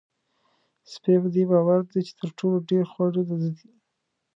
[0.91, 3.69] سپی په دې باور دی چې تر ټولو ډېر خواړه د ده دي.